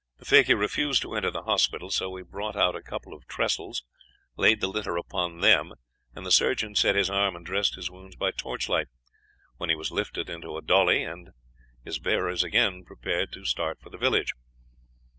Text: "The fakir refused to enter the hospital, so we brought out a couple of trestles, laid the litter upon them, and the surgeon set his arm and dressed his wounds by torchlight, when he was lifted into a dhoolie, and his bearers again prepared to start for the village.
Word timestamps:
"The 0.17 0.25
fakir 0.25 0.57
refused 0.57 1.03
to 1.03 1.13
enter 1.13 1.29
the 1.29 1.43
hospital, 1.43 1.91
so 1.91 2.09
we 2.09 2.23
brought 2.23 2.55
out 2.55 2.75
a 2.75 2.81
couple 2.81 3.13
of 3.13 3.27
trestles, 3.27 3.83
laid 4.35 4.59
the 4.59 4.67
litter 4.67 4.97
upon 4.97 5.41
them, 5.41 5.73
and 6.15 6.25
the 6.25 6.31
surgeon 6.31 6.73
set 6.73 6.95
his 6.95 7.07
arm 7.07 7.35
and 7.35 7.45
dressed 7.45 7.75
his 7.75 7.91
wounds 7.91 8.15
by 8.15 8.31
torchlight, 8.31 8.87
when 9.57 9.69
he 9.69 9.75
was 9.75 9.91
lifted 9.91 10.27
into 10.27 10.57
a 10.57 10.63
dhoolie, 10.63 11.03
and 11.03 11.29
his 11.85 11.99
bearers 11.99 12.43
again 12.43 12.83
prepared 12.83 13.31
to 13.33 13.45
start 13.45 13.79
for 13.79 13.91
the 13.91 13.97
village. 13.99 14.33